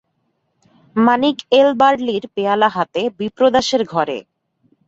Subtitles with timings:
[0.95, 4.17] মানিক এল বার্লির পেয়ালা হাতে বিপ্রদাসের ঘরে।